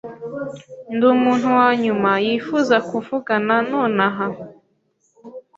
Ndi 0.93 1.05
umuntu 1.15 1.47
wanyuma 1.59 2.09
yifuza 2.25 2.75
kuvugana 2.89 3.55
nonaha. 3.71 4.25